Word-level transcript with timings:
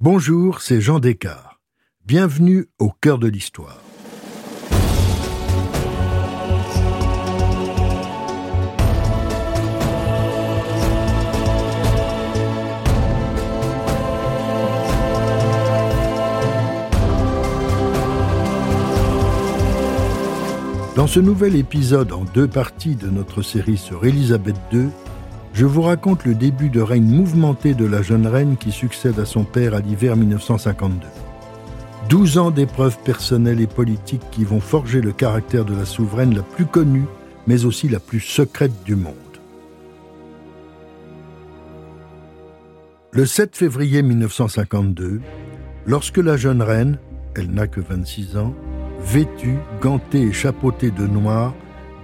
Bonjour, 0.00 0.60
c'est 0.60 0.80
Jean 0.80 1.00
Descartes. 1.00 1.58
Bienvenue 2.06 2.68
au 2.78 2.88
cœur 2.88 3.18
de 3.18 3.26
l'histoire. 3.26 3.80
Dans 20.94 21.08
ce 21.08 21.18
nouvel 21.18 21.56
épisode 21.56 22.12
en 22.12 22.22
deux 22.22 22.46
parties 22.46 22.94
de 22.94 23.10
notre 23.10 23.42
série 23.42 23.76
sur 23.76 24.04
Élisabeth 24.04 24.54
II, 24.70 24.90
je 25.58 25.66
vous 25.66 25.82
raconte 25.82 26.24
le 26.24 26.36
début 26.36 26.68
de 26.68 26.80
règne 26.80 27.02
mouvementé 27.02 27.74
de 27.74 27.84
la 27.84 28.00
jeune 28.00 28.28
reine 28.28 28.56
qui 28.56 28.70
succède 28.70 29.18
à 29.18 29.24
son 29.24 29.42
père 29.42 29.74
à 29.74 29.80
l'hiver 29.80 30.14
1952. 30.14 31.04
Douze 32.08 32.38
ans 32.38 32.52
d'épreuves 32.52 32.96
personnelles 33.02 33.60
et 33.60 33.66
politiques 33.66 34.22
qui 34.30 34.44
vont 34.44 34.60
forger 34.60 35.00
le 35.00 35.10
caractère 35.10 35.64
de 35.64 35.74
la 35.74 35.84
souveraine 35.84 36.32
la 36.32 36.44
plus 36.44 36.64
connue, 36.64 37.06
mais 37.48 37.64
aussi 37.64 37.88
la 37.88 37.98
plus 37.98 38.20
secrète 38.20 38.84
du 38.84 38.94
monde. 38.94 39.14
Le 43.10 43.26
7 43.26 43.56
février 43.56 44.02
1952, 44.02 45.20
lorsque 45.86 46.18
la 46.18 46.36
jeune 46.36 46.62
reine, 46.62 46.98
elle 47.34 47.50
n'a 47.50 47.66
que 47.66 47.80
26 47.80 48.36
ans, 48.36 48.54
vêtue, 49.00 49.58
gantée 49.80 50.22
et 50.22 50.32
chapeautée 50.32 50.92
de 50.92 51.08
noir, 51.08 51.52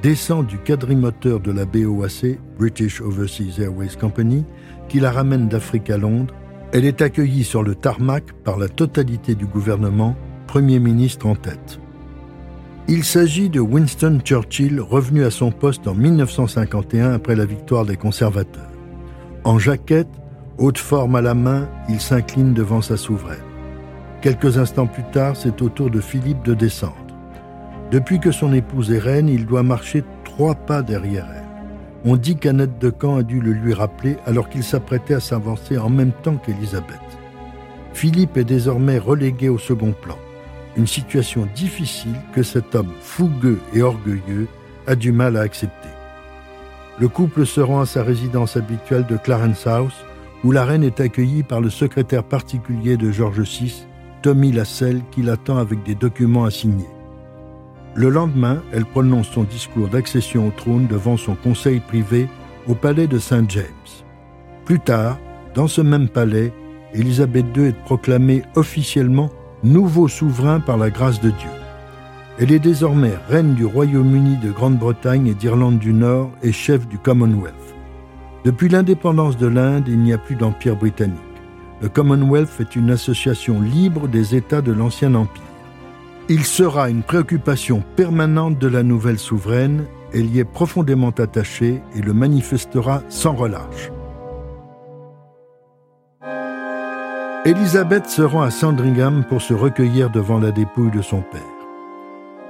descend 0.05 0.47
du 0.47 0.59
quadrimoteur 0.59 1.41
de 1.41 1.51
la 1.51 1.65
BOAC, 1.65 2.39
British 2.59 3.01
Overseas 3.01 3.59
Airways 3.59 3.97
Company, 3.99 4.45
qui 4.87 5.01
la 5.01 5.11
ramène 5.11 5.49
d'Afrique 5.49 5.89
à 5.89 5.97
Londres. 5.97 6.35
Elle 6.73 6.85
est 6.85 7.01
accueillie 7.01 7.43
sur 7.43 7.63
le 7.63 7.75
tarmac 7.75 8.25
par 8.45 8.59
la 8.59 8.69
totalité 8.69 9.35
du 9.35 9.47
gouvernement, 9.47 10.15
Premier 10.47 10.79
ministre 10.79 11.25
en 11.25 11.37
tête. 11.37 11.81
Il 12.87 13.03
s'agit 13.03 13.49
de 13.49 13.61
Winston 13.61 14.21
Churchill, 14.23 14.79
revenu 14.79 15.25
à 15.25 15.31
son 15.31 15.51
poste 15.51 15.89
en 15.89 15.95
1951 15.95 17.13
après 17.13 17.35
la 17.35 17.47
victoire 17.47 17.87
des 17.87 17.97
conservateurs. 17.97 18.71
En 19.45 19.59
jaquette, 19.59 20.11
haute 20.59 20.77
forme 20.77 21.17
à 21.17 21.23
la 21.23 21.33
main, 21.33 21.67
il 21.89 21.99
s'incline 21.99 22.53
devant 22.53 22.83
sa 22.83 22.99
souveraine. 22.99 23.39
Quelques 24.21 24.59
instants 24.59 24.87
plus 24.87 25.11
tard, 25.13 25.35
c'est 25.35 25.63
au 25.63 25.71
tour 25.71 25.89
de 25.89 26.01
Philippe 26.01 26.45
de 26.45 26.53
descendre. 26.53 27.04
Depuis 27.95 28.19
que 28.19 28.33
son 28.33 28.53
épouse 28.53 28.91
est 28.91 28.99
reine, 28.99 29.29
il 29.29 29.47
doit 29.47 29.63
marcher 29.63 30.03
trois 30.25 30.57
pas 30.57 30.83
derrière 30.83 31.29
elle. 31.33 31.45
On 32.05 32.17
dit 32.17 32.35
qu'Annette 32.35 32.81
de 32.81 32.91
Camp 32.91 33.19
a 33.19 33.23
dû 33.23 33.41
le 33.41 33.53
lui 33.53 33.73
rappeler 33.73 34.17
alors 34.27 34.49
qu'il 34.49 34.65
s'apprêtait 34.65 35.15
à 35.15 35.21
s'avancer 35.21 35.79
en 35.79 35.91
même 35.91 36.11
temps 36.25 36.35
qu'Élisabeth. 36.35 36.99
Philippe 37.93 38.37
est 38.37 38.43
désormais 38.43 38.99
relégué 38.99 39.49
au 39.49 39.59
second 39.59 39.93
plan, 39.93 40.19
une 40.77 40.89
situation 40.89 41.47
difficile 41.55 42.17
que 42.33 42.43
cet 42.43 42.75
homme 42.75 42.91
fougueux 43.01 43.61
et 43.73 43.83
orgueilleux 43.83 44.49
a 44.89 44.97
du 44.97 45.13
mal 45.13 45.37
à 45.37 45.43
accepter. 45.43 45.89
Le 46.99 47.07
couple 47.07 47.47
se 47.47 47.61
rend 47.61 47.79
à 47.81 47.87
sa 47.87 48.03
résidence 48.03 48.57
habituelle 48.57 49.07
de 49.07 49.17
Clarence 49.17 49.69
House, 49.69 50.05
où 50.43 50.51
la 50.51 50.65
reine 50.65 50.83
est 50.83 50.99
accueillie 50.99 51.45
par 51.45 51.61
le 51.61 51.71
secrétaire 51.71 52.25
particulier 52.25 52.97
de 52.97 53.13
George 53.13 53.43
VI, 53.43 53.87
Tommy 54.21 54.51
Lasselle, 54.51 55.03
qui 55.13 55.23
l'attend 55.23 55.59
avec 55.59 55.85
des 55.85 55.95
documents 55.95 56.45
à 56.45 56.51
signer. 56.51 56.89
Le 57.97 58.09
lendemain, 58.09 58.61
elle 58.73 58.85
prononce 58.85 59.29
son 59.29 59.45
discours 59.45 59.89
d'accession 59.89 60.49
au 60.49 60.51
trône 60.51 60.89
devant 60.89 61.17
son 61.17 61.37
conseil 61.37 61.79
privé 61.79 62.29
au 62.67 62.75
palais 62.75 63.07
de 63.07 63.19
Saint 63.19 63.45
James. 63.49 63.65
Plus 64.65 64.81
tard, 64.81 65.19
dans 65.55 65.69
ce 65.69 65.81
même 65.81 66.09
palais, 66.09 66.53
Élisabeth 66.93 67.47
II 67.57 67.67
est 67.67 67.85
proclamée 67.85 68.43
officiellement 68.57 69.31
nouveau 69.63 70.09
souverain 70.09 70.59
par 70.59 70.77
la 70.77 70.91
grâce 70.91 71.21
de 71.21 71.31
Dieu. 71.31 71.51
Elle 72.41 72.51
est 72.51 72.59
désormais 72.59 73.13
reine 73.29 73.55
du 73.55 73.65
Royaume-Uni 73.65 74.39
de 74.39 74.51
Grande-Bretagne 74.51 75.29
et 75.29 75.35
d'Irlande 75.35 75.79
du 75.79 75.93
Nord 75.93 76.33
et 76.43 76.51
chef 76.51 76.89
du 76.89 76.99
Commonwealth. 76.99 77.55
Depuis 78.45 78.69
l'indépendance 78.69 79.37
de 79.37 79.47
l'Inde, 79.47 79.85
il 79.87 80.01
n'y 80.01 80.13
a 80.13 80.19
plus 80.19 80.35
d'empire 80.35 80.75
britannique. 80.75 81.21
Le 81.81 81.89
Commonwealth 81.89 82.61
est 82.61 82.75
une 82.75 82.91
association 82.91 83.61
libre 83.61 84.09
des 84.09 84.35
États 84.35 84.63
de 84.63 84.73
l'ancien 84.73 85.15
empire. 85.15 85.43
Il 86.31 86.47
sera 86.47 86.89
une 86.89 87.03
préoccupation 87.03 87.83
permanente 87.97 88.59
de 88.59 88.67
la 88.67 88.83
nouvelle 88.83 89.19
souveraine, 89.19 89.85
elle 90.15 90.35
y 90.35 90.39
est 90.39 90.45
profondément 90.45 91.11
attachée 91.11 91.83
et 91.95 92.01
le 92.01 92.15
manifestera 92.15 93.03
sans 93.11 93.35
relâche. 93.35 93.91
Elisabeth 97.45 98.07
se 98.07 98.23
rend 98.23 98.41
à 98.41 98.51
Sandringham 98.51 99.25
pour 99.29 99.43
se 99.43 99.53
recueillir 99.53 100.09
devant 100.09 100.41
la 100.41 100.51
dépouille 100.51 100.91
de 100.91 101.03
son 101.03 101.21
père. 101.21 101.43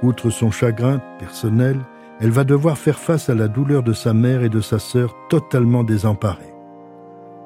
Outre 0.03 0.29
son 0.29 0.51
chagrin 0.51 1.01
personnel, 1.19 1.77
elle 2.21 2.31
va 2.31 2.45
devoir 2.45 2.77
faire 2.77 2.97
face 2.97 3.29
à 3.29 3.35
la 3.35 3.49
douleur 3.49 3.83
de 3.83 3.91
sa 3.91 4.13
mère 4.13 4.41
et 4.41 4.49
de 4.49 4.61
sa 4.61 4.79
sœur 4.79 5.13
totalement 5.27 5.83
désemparées. 5.83 6.53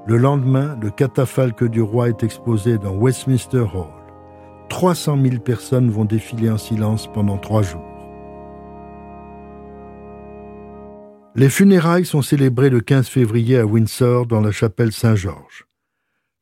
Le 0.05 0.17
lendemain, 0.17 0.77
le 0.79 0.91
catafalque 0.91 1.63
du 1.63 1.81
roi 1.81 2.09
est 2.09 2.21
exposé 2.21 2.77
dans 2.77 2.93
Westminster 2.93 3.65
Hall. 3.73 3.98
300 4.69 5.21
000 5.21 5.41
personnes 5.41 5.89
vont 5.89 6.05
défiler 6.05 6.49
en 6.49 6.57
silence 6.57 7.11
pendant 7.11 7.37
trois 7.37 7.63
jours. 7.63 7.83
Les 11.35 11.49
funérailles 11.49 12.05
sont 12.05 12.21
célébrées 12.21 12.69
le 12.69 12.81
15 12.81 13.07
février 13.07 13.57
à 13.57 13.65
Windsor 13.65 14.25
dans 14.25 14.41
la 14.41 14.51
chapelle 14.51 14.91
Saint-Georges. 14.91 15.65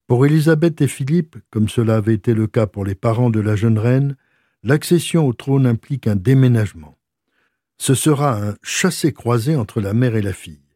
Pour 0.07 0.25
Élisabeth 0.25 0.81
et 0.81 0.87
Philippe, 0.87 1.37
comme 1.51 1.67
cela 1.67 1.97
avait 1.97 2.13
été 2.13 2.33
le 2.33 2.47
cas 2.47 2.67
pour 2.67 2.85
les 2.85 2.95
parents 2.95 3.29
de 3.29 3.39
la 3.39 3.55
jeune 3.55 3.77
reine, 3.77 4.15
l'accession 4.63 5.25
au 5.25 5.33
trône 5.33 5.65
implique 5.65 6.07
un 6.07 6.15
déménagement. 6.15 6.97
Ce 7.77 7.93
sera 7.93 8.41
un 8.41 8.55
chassé-croisé 8.63 9.55
entre 9.55 9.81
la 9.81 9.93
mère 9.93 10.15
et 10.15 10.21
la 10.21 10.33
fille. 10.33 10.66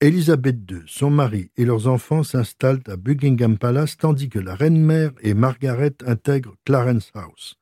Élisabeth 0.00 0.58
II, 0.70 0.82
son 0.86 1.10
mari 1.10 1.50
et 1.56 1.64
leurs 1.64 1.88
enfants 1.88 2.22
s'installent 2.22 2.84
à 2.86 2.96
Buckingham 2.96 3.58
Palace 3.58 3.96
tandis 3.96 4.28
que 4.28 4.38
la 4.38 4.54
reine-mère 4.54 5.10
et 5.22 5.34
Margaret 5.34 5.94
intègrent 6.06 6.54
Clarence 6.64 7.10
House. 7.14 7.56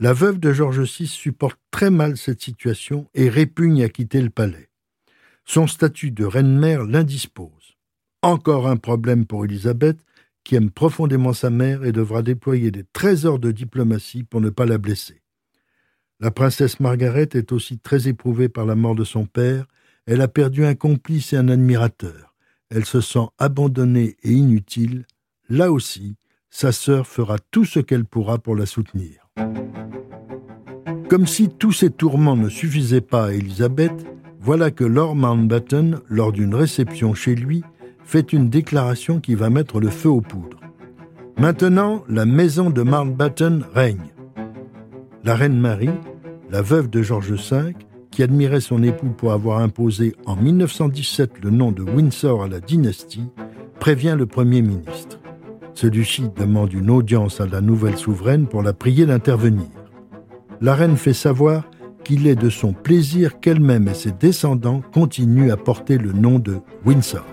La 0.00 0.12
veuve 0.12 0.40
de 0.40 0.52
George 0.52 0.80
VI 0.80 1.06
supporte 1.06 1.60
très 1.70 1.90
mal 1.90 2.16
cette 2.16 2.42
situation 2.42 3.06
et 3.14 3.28
répugne 3.28 3.84
à 3.84 3.88
quitter 3.88 4.20
le 4.20 4.30
palais. 4.30 4.68
Son 5.44 5.68
statut 5.68 6.10
de 6.10 6.24
reine-mère 6.24 6.82
l'indispose. 6.82 7.76
Encore 8.22 8.66
un 8.66 8.76
problème 8.76 9.24
pour 9.24 9.44
Élisabeth, 9.44 9.98
qui 10.42 10.56
aime 10.56 10.70
profondément 10.72 11.34
sa 11.34 11.50
mère 11.50 11.84
et 11.84 11.92
devra 11.92 12.22
déployer 12.22 12.72
des 12.72 12.84
trésors 12.92 13.38
de 13.38 13.52
diplomatie 13.52 14.24
pour 14.24 14.40
ne 14.40 14.50
pas 14.50 14.66
la 14.66 14.78
blesser. 14.78 15.22
La 16.18 16.32
princesse 16.32 16.80
Margaret 16.80 17.28
est 17.34 17.52
aussi 17.52 17.78
très 17.78 18.08
éprouvée 18.08 18.48
par 18.48 18.66
la 18.66 18.74
mort 18.74 18.96
de 18.96 19.04
son 19.04 19.24
père 19.24 19.66
elle 20.06 20.20
a 20.20 20.28
perdu 20.28 20.64
un 20.64 20.74
complice 20.74 21.32
et 21.32 21.36
un 21.36 21.48
admirateur. 21.48 22.34
Elle 22.70 22.84
se 22.84 23.00
sent 23.00 23.26
abandonnée 23.38 24.16
et 24.22 24.32
inutile. 24.32 25.06
Là 25.48 25.72
aussi, 25.72 26.16
sa 26.50 26.72
sœur 26.72 27.06
fera 27.06 27.36
tout 27.50 27.64
ce 27.64 27.80
qu'elle 27.80 28.04
pourra 28.04 28.38
pour 28.38 28.56
la 28.56 28.66
soutenir. 28.66 29.28
Comme 31.08 31.26
si 31.26 31.48
tous 31.48 31.72
ces 31.72 31.90
tourments 31.90 32.36
ne 32.36 32.48
suffisaient 32.48 33.00
pas 33.00 33.26
à 33.26 33.32
Elisabeth, 33.32 34.06
voilà 34.40 34.70
que 34.70 34.84
Lord 34.84 35.16
Mountbatten, 35.16 36.00
lors 36.08 36.32
d'une 36.32 36.54
réception 36.54 37.14
chez 37.14 37.34
lui, 37.34 37.62
fait 38.04 38.32
une 38.32 38.48
déclaration 38.48 39.20
qui 39.20 39.34
va 39.34 39.50
mettre 39.50 39.80
le 39.80 39.90
feu 39.90 40.08
aux 40.08 40.20
poudres. 40.20 40.60
Maintenant, 41.38 42.04
la 42.08 42.26
maison 42.26 42.70
de 42.70 42.82
Mountbatten 42.82 43.64
règne. 43.74 44.12
La 45.24 45.34
reine 45.34 45.58
Marie, 45.58 45.90
la 46.50 46.62
veuve 46.62 46.88
de 46.88 47.02
George 47.02 47.32
V, 47.32 47.74
qui 48.10 48.22
admirait 48.22 48.60
son 48.60 48.82
époux 48.82 49.10
pour 49.16 49.32
avoir 49.32 49.60
imposé 49.60 50.14
en 50.26 50.36
1917 50.36 51.32
le 51.42 51.50
nom 51.50 51.72
de 51.72 51.82
Windsor 51.82 52.42
à 52.42 52.48
la 52.48 52.60
dynastie, 52.60 53.28
prévient 53.78 54.16
le 54.18 54.26
Premier 54.26 54.62
ministre. 54.62 55.18
Celui-ci 55.74 56.28
demande 56.36 56.72
une 56.72 56.90
audience 56.90 57.40
à 57.40 57.46
la 57.46 57.60
nouvelle 57.60 57.96
souveraine 57.96 58.46
pour 58.46 58.62
la 58.62 58.72
prier 58.72 59.06
d'intervenir. 59.06 59.68
La 60.60 60.74
reine 60.74 60.96
fait 60.96 61.14
savoir 61.14 61.64
qu'il 62.04 62.26
est 62.26 62.36
de 62.36 62.50
son 62.50 62.72
plaisir 62.72 63.40
qu'elle-même 63.40 63.88
et 63.88 63.94
ses 63.94 64.12
descendants 64.12 64.82
continuent 64.92 65.52
à 65.52 65.56
porter 65.56 65.96
le 65.96 66.12
nom 66.12 66.38
de 66.38 66.58
Windsor. 66.84 67.24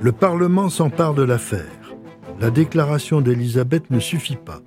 Le 0.00 0.12
Parlement 0.12 0.68
s'empare 0.68 1.14
de 1.14 1.22
l'affaire. 1.22 1.94
La 2.40 2.50
déclaration 2.50 3.20
d'Élisabeth 3.20 3.90
ne 3.90 4.00
suffit 4.00 4.36
pas. 4.36 4.60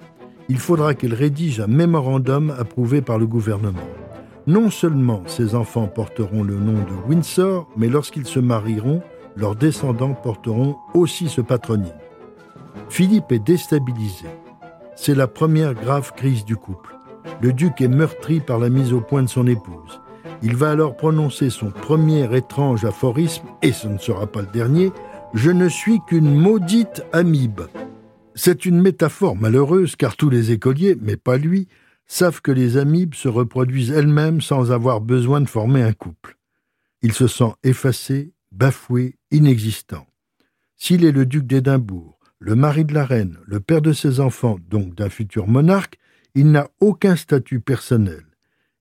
Il 0.50 0.57
faudra 0.57 0.94
qu'elle 0.94 1.13
rédige 1.13 1.59
un 1.59 1.68
mémorandum 1.68 2.56
approuvé 2.57 3.01
par 3.01 3.19
le 3.19 3.27
gouvernement. 3.27 3.88
Non 4.47 4.69
seulement 4.69 5.23
ces 5.27 5.55
enfants 5.55 5.88
porteront 5.88 6.41
le 6.41 6.55
nom 6.55 6.71
de 6.71 7.09
Windsor, 7.09 7.67
mais 7.75 7.89
lorsqu'ils 7.89 8.25
se 8.25 8.39
marieront, 8.39 9.01
leurs 9.35 9.57
descendants 9.57 10.13
porteront 10.13 10.77
aussi 10.94 11.27
ce 11.27 11.41
patronyme. 11.41 11.91
Philippe 12.88 13.33
est 13.33 13.44
déstabilisé. 13.45 14.25
C'est 14.95 15.15
la 15.15 15.27
première 15.27 15.73
grave 15.73 16.13
crise 16.15 16.45
du 16.45 16.55
couple. 16.55 16.95
Le 17.41 17.51
duc 17.51 17.81
est 17.81 17.89
meurtri 17.89 18.39
par 18.39 18.57
la 18.57 18.69
mise 18.69 18.94
au 18.94 19.01
point 19.01 19.21
de 19.21 19.27
son 19.27 19.47
épouse. 19.47 19.99
Il 20.41 20.55
va 20.55 20.71
alors 20.71 20.95
prononcer 20.95 21.49
son 21.49 21.69
premier 21.69 22.33
étrange 22.33 22.85
aphorisme, 22.85 23.47
et 23.61 23.73
ce 23.73 23.89
ne 23.89 23.97
sera 23.97 24.27
pas 24.27 24.41
le 24.41 24.47
dernier, 24.47 24.91
Je 25.33 25.51
ne 25.51 25.67
suis 25.67 25.99
qu'une 26.07 26.39
maudite 26.39 27.03
amibe. 27.11 27.63
C'est 28.33 28.65
une 28.65 28.79
métaphore 28.79 29.35
malheureuse 29.35 29.97
car 29.97 30.15
tous 30.15 30.29
les 30.29 30.51
écoliers, 30.51 30.95
mais 31.01 31.17
pas 31.17 31.38
lui, 31.38 31.67
savent 32.07 32.42
que 32.42 32.51
les 32.51 32.77
amibes 32.77 33.15
se 33.15 33.27
reproduisent 33.27 33.92
elles-mêmes 33.92 34.42
sans 34.42 34.71
avoir 34.71 35.01
besoin 35.01 35.42
de 35.42 35.50
former 35.50 35.83
un 35.83 35.94
couple. 35.94 36.38
Il 37.01 37.13
se 37.13 37.27
sent 37.27 37.54
effacé, 37.63 38.33
bafoué, 38.51 39.18
inexistant. 39.31 40.07
S'il 40.77 41.04
est 41.04 41.12
le 41.12 41.25
duc 41.25 41.45
d'Édimbourg, 41.45 42.19
le 42.39 42.56
mari 42.56 42.86
de 42.86 42.94
la 42.94 43.06
reine, 43.06 43.38
le 43.45 43.59
père 43.59 43.81
de 43.81 43.94
ses 43.94 44.19
enfants, 44.19 44.57
donc 44.69 44.95
d'un 44.95 45.09
futur 45.09 45.48
monarque, 45.48 45.98
il 46.36 46.51
n'a 46.51 46.69
aucun 46.80 47.15
statut 47.15 47.59
personnel. 47.59 48.24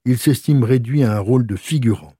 Il 0.04 0.18
s'estime 0.18 0.62
réduit 0.62 1.02
à 1.02 1.16
un 1.16 1.20
rôle 1.20 1.46
de 1.46 1.56
figurant. 1.56 2.14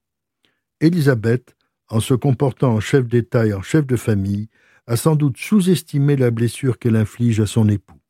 Élisabeth, 0.80 1.56
en 1.88 2.00
se 2.00 2.14
comportant 2.14 2.72
en 2.74 2.80
chef 2.80 3.06
d'État 3.06 3.46
et 3.46 3.52
en 3.52 3.62
chef 3.62 3.86
de 3.86 3.96
famille, 3.96 4.48
a 4.86 4.96
sans 4.96 5.14
doute 5.14 5.36
sous-estimé 5.36 6.16
la 6.16 6.30
blessure 6.30 6.78
qu'elle 6.78 6.96
inflige 6.96 7.40
à 7.40 7.46
son 7.46 7.68
époux. 7.68 8.00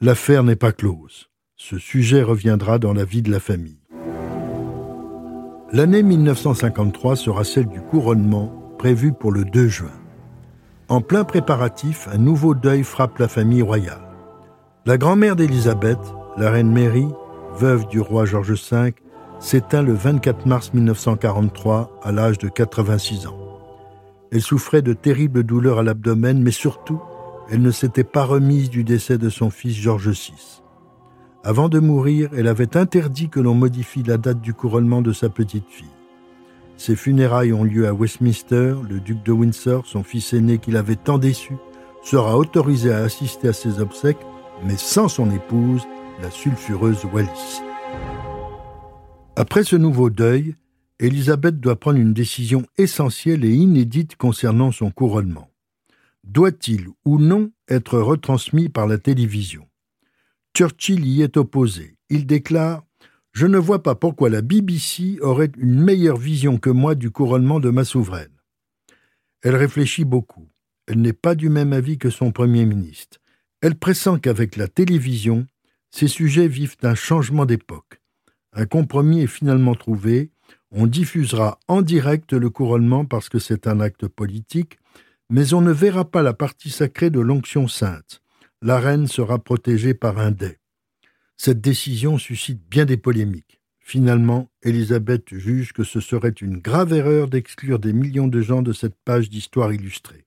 L'affaire 0.00 0.44
n'est 0.44 0.56
pas 0.56 0.72
close. 0.72 1.28
Ce 1.64 1.78
sujet 1.78 2.24
reviendra 2.24 2.80
dans 2.80 2.92
la 2.92 3.04
vie 3.04 3.22
de 3.22 3.30
la 3.30 3.38
famille. 3.38 3.78
L'année 5.70 6.02
1953 6.02 7.14
sera 7.14 7.44
celle 7.44 7.68
du 7.68 7.80
couronnement, 7.80 8.74
prévu 8.80 9.12
pour 9.12 9.30
le 9.30 9.44
2 9.44 9.68
juin. 9.68 9.92
En 10.88 11.00
plein 11.00 11.22
préparatif, 11.22 12.08
un 12.12 12.18
nouveau 12.18 12.56
deuil 12.56 12.82
frappe 12.82 13.16
la 13.20 13.28
famille 13.28 13.62
royale. 13.62 14.02
La 14.86 14.98
grand-mère 14.98 15.36
d'Élisabeth, 15.36 16.00
la 16.36 16.50
reine 16.50 16.72
Mary, 16.72 17.06
veuve 17.54 17.86
du 17.86 18.00
roi 18.00 18.24
George 18.24 18.54
V, 18.54 18.92
s'éteint 19.38 19.82
le 19.82 19.92
24 19.92 20.46
mars 20.46 20.74
1943 20.74 22.00
à 22.02 22.10
l'âge 22.10 22.38
de 22.38 22.48
86 22.48 23.28
ans. 23.28 23.38
Elle 24.32 24.42
souffrait 24.42 24.82
de 24.82 24.94
terribles 24.94 25.44
douleurs 25.44 25.78
à 25.78 25.84
l'abdomen, 25.84 26.42
mais 26.42 26.50
surtout, 26.50 27.00
elle 27.48 27.62
ne 27.62 27.70
s'était 27.70 28.02
pas 28.02 28.24
remise 28.24 28.68
du 28.68 28.82
décès 28.82 29.16
de 29.16 29.28
son 29.28 29.50
fils 29.50 29.76
George 29.76 30.08
VI. 30.08 30.61
Avant 31.44 31.68
de 31.68 31.80
mourir, 31.80 32.30
elle 32.36 32.46
avait 32.46 32.76
interdit 32.76 33.28
que 33.28 33.40
l'on 33.40 33.54
modifie 33.54 34.04
la 34.04 34.16
date 34.16 34.40
du 34.40 34.54
couronnement 34.54 35.02
de 35.02 35.12
sa 35.12 35.28
petite 35.28 35.68
fille. 35.68 35.88
Ses 36.76 36.94
funérailles 36.94 37.52
ont 37.52 37.64
lieu 37.64 37.88
à 37.88 37.92
Westminster. 37.92 38.76
Le 38.88 39.00
duc 39.00 39.24
de 39.24 39.32
Windsor, 39.32 39.84
son 39.86 40.04
fils 40.04 40.32
aîné 40.34 40.58
qui 40.58 40.70
l'avait 40.70 40.94
tant 40.94 41.18
déçu, 41.18 41.54
sera 42.04 42.38
autorisé 42.38 42.92
à 42.92 42.98
assister 42.98 43.48
à 43.48 43.52
ses 43.52 43.80
obsèques, 43.80 44.24
mais 44.64 44.76
sans 44.76 45.08
son 45.08 45.32
épouse, 45.32 45.82
la 46.22 46.30
sulfureuse 46.30 47.04
Wallis. 47.12 47.60
Après 49.34 49.64
ce 49.64 49.74
nouveau 49.74 50.10
deuil, 50.10 50.54
Élisabeth 51.00 51.58
doit 51.58 51.74
prendre 51.74 51.98
une 51.98 52.14
décision 52.14 52.62
essentielle 52.78 53.44
et 53.44 53.52
inédite 53.52 54.14
concernant 54.14 54.70
son 54.70 54.92
couronnement. 54.92 55.48
Doit-il 56.22 56.86
ou 57.04 57.18
non 57.18 57.50
être 57.68 57.98
retransmis 57.98 58.68
par 58.68 58.86
la 58.86 58.98
télévision? 58.98 59.66
Churchill 60.56 61.06
y 61.06 61.22
est 61.22 61.36
opposé. 61.36 61.96
Il 62.10 62.26
déclare 62.26 62.84
Je 63.32 63.46
ne 63.46 63.58
vois 63.58 63.82
pas 63.82 63.94
pourquoi 63.94 64.30
la 64.30 64.42
BBC 64.42 65.18
aurait 65.20 65.50
une 65.56 65.80
meilleure 65.80 66.18
vision 66.18 66.58
que 66.58 66.70
moi 66.70 66.94
du 66.94 67.10
couronnement 67.10 67.60
de 67.60 67.70
ma 67.70 67.84
souveraine. 67.84 68.36
Elle 69.42 69.56
réfléchit 69.56 70.04
beaucoup. 70.04 70.48
Elle 70.86 71.00
n'est 71.00 71.12
pas 71.12 71.34
du 71.34 71.48
même 71.48 71.72
avis 71.72 71.98
que 71.98 72.10
son 72.10 72.32
Premier 72.32 72.66
ministre. 72.66 73.18
Elle 73.60 73.76
pressent 73.76 74.18
qu'avec 74.20 74.56
la 74.56 74.68
télévision, 74.68 75.46
ces 75.90 76.08
sujets 76.08 76.48
vivent 76.48 76.76
un 76.82 76.94
changement 76.94 77.46
d'époque. 77.46 78.00
Un 78.52 78.66
compromis 78.66 79.22
est 79.22 79.26
finalement 79.26 79.74
trouvé 79.74 80.32
on 80.74 80.86
diffusera 80.86 81.60
en 81.68 81.82
direct 81.82 82.32
le 82.32 82.48
couronnement 82.48 83.04
parce 83.04 83.28
que 83.28 83.38
c'est 83.38 83.66
un 83.66 83.80
acte 83.80 84.08
politique, 84.08 84.78
mais 85.28 85.52
on 85.52 85.60
ne 85.60 85.70
verra 85.70 86.10
pas 86.10 86.22
la 86.22 86.32
partie 86.32 86.70
sacrée 86.70 87.10
de 87.10 87.20
l'onction 87.20 87.68
sainte. 87.68 88.21
La 88.64 88.78
reine 88.78 89.08
sera 89.08 89.40
protégée 89.40 89.92
par 89.92 90.18
un 90.18 90.30
dais. 90.30 90.60
Cette 91.36 91.60
décision 91.60 92.16
suscite 92.16 92.62
bien 92.70 92.84
des 92.84 92.96
polémiques. 92.96 93.60
Finalement, 93.80 94.52
Élisabeth 94.62 95.34
juge 95.34 95.72
que 95.72 95.82
ce 95.82 95.98
serait 95.98 96.28
une 96.28 96.58
grave 96.58 96.92
erreur 96.92 97.26
d'exclure 97.26 97.80
des 97.80 97.92
millions 97.92 98.28
de 98.28 98.40
gens 98.40 98.62
de 98.62 98.72
cette 98.72 98.94
page 99.04 99.28
d'histoire 99.28 99.72
illustrée. 99.72 100.26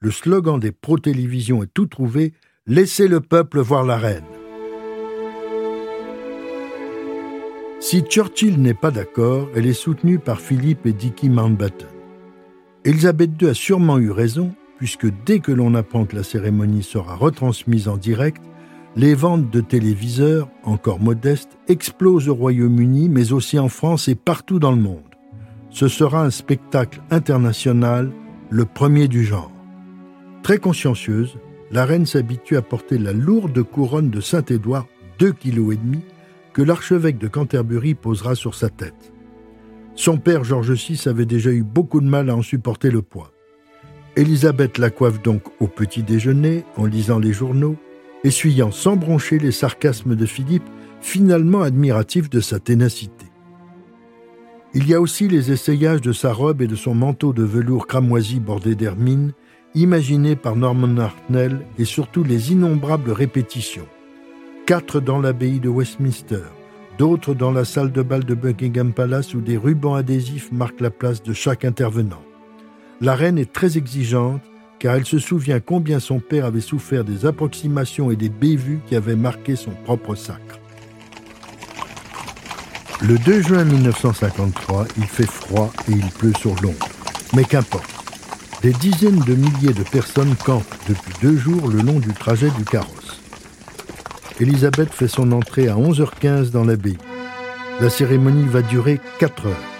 Le 0.00 0.10
slogan 0.10 0.60
des 0.60 0.70
pro-télévisions 0.70 1.62
est 1.62 1.72
tout 1.72 1.86
trouvé 1.86 2.34
Laissez 2.66 3.08
le 3.08 3.22
peuple 3.22 3.60
voir 3.60 3.84
la 3.84 3.96
reine. 3.96 4.24
Si 7.80 8.02
Churchill 8.02 8.60
n'est 8.60 8.74
pas 8.74 8.90
d'accord, 8.90 9.48
elle 9.54 9.66
est 9.66 9.72
soutenue 9.72 10.18
par 10.18 10.42
Philippe 10.42 10.84
et 10.84 10.92
Dickie 10.92 11.30
Mountbatten. 11.30 11.88
Elisabeth 12.84 13.30
II 13.40 13.48
a 13.48 13.54
sûrement 13.54 13.98
eu 13.98 14.10
raison, 14.10 14.54
puisque 14.78 15.06
dès 15.24 15.40
que 15.40 15.52
l'on 15.52 15.74
apprend 15.74 16.04
que 16.04 16.16
la 16.16 16.22
cérémonie 16.22 16.82
sera 16.82 17.16
retransmise 17.16 17.88
en 17.88 17.96
direct, 17.96 18.42
les 18.96 19.14
ventes 19.14 19.50
de 19.50 19.60
téléviseurs, 19.60 20.48
encore 20.64 21.00
modestes, 21.00 21.58
explosent 21.68 22.28
au 22.28 22.34
Royaume-Uni, 22.34 23.08
mais 23.08 23.32
aussi 23.32 23.58
en 23.58 23.68
France 23.68 24.08
et 24.08 24.14
partout 24.14 24.58
dans 24.58 24.72
le 24.72 24.80
monde. 24.80 25.02
Ce 25.70 25.88
sera 25.88 26.24
un 26.24 26.30
spectacle 26.30 27.02
international, 27.10 28.10
le 28.48 28.64
premier 28.64 29.08
du 29.08 29.24
genre. 29.24 29.52
Très 30.42 30.58
consciencieuse, 30.58 31.36
la 31.70 31.84
reine 31.84 32.06
s'habitue 32.06 32.56
à 32.56 32.62
porter 32.62 32.96
la 32.96 33.12
lourde 33.12 33.62
couronne 33.62 34.08
de 34.08 34.20
Saint-Édouard, 34.20 34.86
2,5 35.18 35.34
kg, 35.34 35.78
que 36.54 36.62
l'archevêque 36.62 37.18
de 37.18 37.28
Canterbury 37.28 37.94
posera 37.94 38.34
sur 38.34 38.54
sa 38.54 38.70
tête. 38.70 39.12
Son 39.94 40.16
père 40.16 40.44
George 40.44 40.72
VI 40.72 41.02
avait 41.06 41.26
déjà 41.26 41.50
eu 41.50 41.62
beaucoup 41.62 42.00
de 42.00 42.06
mal 42.06 42.30
à 42.30 42.36
en 42.36 42.42
supporter 42.42 42.90
le 42.90 43.02
poids. 43.02 43.32
Élisabeth 44.16 44.78
la 44.78 44.90
coiffe 44.90 45.22
donc 45.22 45.42
au 45.60 45.66
petit 45.66 46.02
déjeuner, 46.02 46.64
en 46.76 46.86
lisant 46.86 47.18
les 47.18 47.32
journaux, 47.32 47.76
essuyant 48.24 48.70
sans 48.70 48.96
broncher 48.96 49.38
les 49.38 49.52
sarcasmes 49.52 50.16
de 50.16 50.26
Philippe, 50.26 50.68
finalement 51.00 51.62
admiratif 51.62 52.30
de 52.30 52.40
sa 52.40 52.58
ténacité. 52.58 53.26
Il 54.74 54.88
y 54.88 54.94
a 54.94 55.00
aussi 55.00 55.28
les 55.28 55.52
essayages 55.52 56.00
de 56.00 56.12
sa 56.12 56.32
robe 56.32 56.62
et 56.62 56.66
de 56.66 56.74
son 56.74 56.94
manteau 56.94 57.32
de 57.32 57.44
velours 57.44 57.86
cramoisi 57.86 58.40
bordé 58.40 58.74
d'hermine, 58.74 59.32
imaginés 59.74 60.36
par 60.36 60.56
Norman 60.56 60.96
Hartnell, 60.98 61.60
et 61.78 61.84
surtout 61.84 62.24
les 62.24 62.52
innombrables 62.52 63.12
répétitions 63.12 63.86
quatre 64.66 64.98
dans 64.98 65.20
l'abbaye 65.20 65.60
de 65.60 65.68
Westminster, 65.68 66.42
d'autres 66.98 67.34
dans 67.34 67.52
la 67.52 67.64
salle 67.64 67.92
de 67.92 68.02
bal 68.02 68.24
de 68.24 68.34
Buckingham 68.34 68.92
Palace 68.92 69.32
où 69.32 69.40
des 69.40 69.56
rubans 69.56 69.94
adhésifs 69.94 70.50
marquent 70.50 70.80
la 70.80 70.90
place 70.90 71.22
de 71.22 71.32
chaque 71.32 71.64
intervenant. 71.64 72.25
La 73.00 73.14
reine 73.14 73.38
est 73.38 73.52
très 73.52 73.76
exigeante 73.76 74.40
car 74.78 74.94
elle 74.94 75.04
se 75.04 75.18
souvient 75.18 75.60
combien 75.60 76.00
son 76.00 76.18
père 76.18 76.46
avait 76.46 76.60
souffert 76.60 77.04
des 77.04 77.26
approximations 77.26 78.10
et 78.10 78.16
des 78.16 78.28
bévues 78.28 78.80
qui 78.86 78.96
avaient 78.96 79.16
marqué 79.16 79.56
son 79.56 79.70
propre 79.70 80.14
sacre. 80.14 80.58
Le 83.02 83.18
2 83.18 83.42
juin 83.42 83.64
1953, 83.64 84.86
il 84.96 85.04
fait 85.04 85.26
froid 85.26 85.70
et 85.88 85.92
il 85.92 86.06
pleut 86.06 86.32
sur 86.38 86.54
Londres. 86.62 86.88
Mais 87.34 87.44
qu'importe. 87.44 87.90
Des 88.62 88.72
dizaines 88.72 89.20
de 89.20 89.34
milliers 89.34 89.74
de 89.74 89.82
personnes 89.82 90.34
campent 90.34 90.64
depuis 90.88 91.12
deux 91.20 91.36
jours 91.36 91.68
le 91.68 91.82
long 91.82 92.00
du 92.00 92.12
trajet 92.14 92.50
du 92.50 92.64
carrosse. 92.64 93.20
Elisabeth 94.40 94.92
fait 94.92 95.08
son 95.08 95.32
entrée 95.32 95.68
à 95.68 95.76
11h15 95.76 96.50
dans 96.50 96.64
l'abbaye. 96.64 96.98
La 97.80 97.90
cérémonie 97.90 98.48
va 98.48 98.62
durer 98.62 98.98
4 99.18 99.46
heures. 99.46 99.75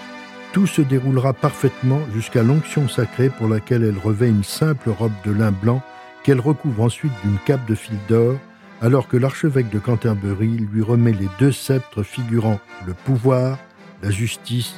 Tout 0.57 0.65
se 0.65 0.81
déroulera 0.81 1.33
parfaitement 1.33 1.99
jusqu'à 2.15 2.41
l'onction 2.41 2.89
sacrée 2.89 3.29
pour 3.29 3.47
laquelle 3.47 3.83
elle 3.83 3.99
revêt 3.99 4.27
une 4.27 4.43
simple 4.43 4.89
robe 4.89 5.13
de 5.23 5.31
lin 5.31 5.51
blanc 5.51 5.83
qu'elle 6.23 6.39
recouvre 6.39 6.81
ensuite 6.81 7.11
d'une 7.23 7.37
cape 7.45 7.67
de 7.67 7.75
fil 7.75 7.95
d'or, 8.09 8.39
alors 8.81 9.07
que 9.07 9.17
l'archevêque 9.17 9.69
de 9.69 9.77
Canterbury 9.77 10.47
lui 10.47 10.81
remet 10.81 11.11
les 11.11 11.27
deux 11.37 11.51
sceptres 11.51 12.01
figurant 12.01 12.59
le 12.87 12.95
pouvoir, 12.95 13.59
la 14.01 14.09
justice, 14.09 14.73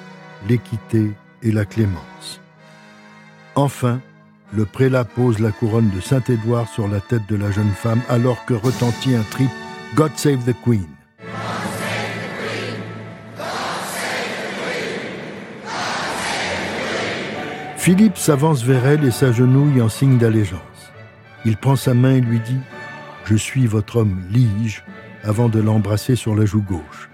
l'équité 0.50 1.14
et 1.44 1.54
la 1.54 1.64
clémence. 1.64 2.42
Enfin, 3.56 4.02
le 4.52 4.66
prélat 4.66 5.06
pose 5.06 5.40
la 5.40 5.54
couronne 5.54 5.92
de 5.96 6.02
Saint-Édouard 6.02 6.68
sur 6.68 6.90
la 6.90 7.00
tête 7.00 7.26
de 7.30 7.38
la 7.38 7.52
jeune 7.52 7.72
femme 7.72 8.02
alors 8.10 8.44
que 8.44 8.54
retentit 8.54 9.16
un 9.16 9.24
trip 9.32 9.50
God 9.96 10.12
Save 10.18 10.44
the 10.44 10.56
Queen. 10.62 10.99
Philippe 17.90 18.20
s'avance 18.20 18.64
vers 18.64 18.86
elle 18.86 19.04
et 19.04 19.10
s'agenouille 19.10 19.82
en 19.82 19.90
signe 19.90 20.20
d'allégeance. 20.20 20.92
Il 21.44 21.58
prend 21.58 21.76
sa 21.76 21.96
main 21.96 22.18
et 22.18 22.22
lui 22.22 22.40
dit 22.40 22.60
Je 23.26 23.36
suis 23.36 23.66
votre 23.66 23.96
homme, 23.96 24.22
lige, 24.30 24.84
avant 25.24 25.50
de 25.50 25.60
l'embrasser 25.60 26.16
sur 26.16 26.36
la 26.36 26.46
joue 26.46 26.62
gauche. 26.62 27.10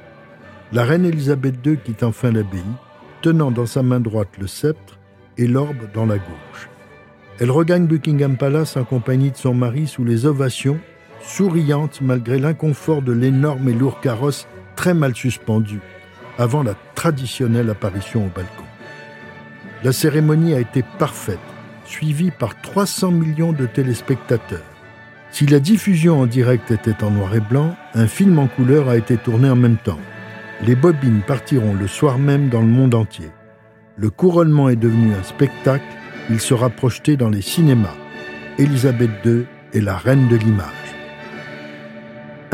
La 0.74 0.84
reine 0.84 1.06
Élisabeth 1.06 1.66
II 1.66 1.78
quitte 1.78 2.04
enfin 2.04 2.30
l'abbaye, 2.30 2.62
tenant 3.22 3.52
dans 3.52 3.66
sa 3.66 3.84
main 3.84 4.02
droite 4.02 4.38
le 4.38 4.48
sceptre 4.48 5.00
et 5.38 5.48
l'orbe 5.48 5.90
dans 5.94 6.06
la 6.06 6.18
gauche. 6.18 6.68
Elle 7.40 7.52
regagne 7.52 7.88
Buckingham 7.88 8.36
Palace 8.36 8.76
en 8.76 8.84
compagnie 8.84 9.32
de 9.32 9.38
son 9.38 9.54
mari 9.54 9.88
sous 9.88 10.04
les 10.04 10.26
ovations 10.26 10.82
souriante 11.22 12.02
malgré 12.02 12.38
l'inconfort 12.38 13.02
de 13.02 13.14
l'énorme 13.14 13.70
et 13.70 13.74
lourd 13.74 14.02
carrosse 14.02 14.46
très 14.76 14.94
mal 14.94 15.16
suspendu, 15.16 15.80
avant 16.38 16.64
la 16.64 16.76
traditionnelle 16.96 17.70
apparition 17.70 18.26
au 18.26 18.30
balcon. 18.36 18.65
La 19.84 19.92
cérémonie 19.92 20.54
a 20.54 20.60
été 20.60 20.84
parfaite, 20.98 21.40
suivie 21.86 22.32
par 22.32 22.60
300 22.62 23.12
millions 23.12 23.54
de 23.54 23.66
téléspectateurs. 23.66 24.64
Si 25.32 25.46
la 25.46 25.60
diffusion 25.60 26.22
en 26.22 26.28
direct 26.28 26.72
était 26.72 27.04
en 27.04 27.12
noir 27.12 27.36
et 27.36 27.42
blanc, 27.42 27.76
un 27.94 28.08
film 28.08 28.40
en 28.40 28.48
couleur 28.48 28.90
a 28.90 28.98
été 28.98 29.18
tourné 29.18 29.50
en 29.50 29.56
même 29.56 29.78
temps. 29.78 30.00
Les 30.64 30.76
bobines 30.76 31.22
partiront 31.28 31.74
le 31.74 31.88
soir 31.88 32.18
même 32.18 32.50
dans 32.50 32.62
le 32.62 32.68
monde 32.68 32.96
entier. 32.96 33.30
Le 33.98 34.10
couronnement 34.10 34.70
est 34.70 34.78
devenu 34.78 35.14
un 35.14 35.24
spectacle, 35.24 35.84
il 36.30 36.40
sera 36.40 36.70
projeté 36.70 37.18
dans 37.18 37.30
les 37.30 37.42
cinémas. 37.42 37.96
Élisabeth 38.58 39.12
II 39.26 39.46
est 39.74 39.82
la 39.82 39.98
reine 39.98 40.28
de 40.30 40.38
l'image. 40.38 40.85